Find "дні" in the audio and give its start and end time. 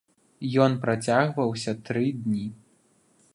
2.23-2.45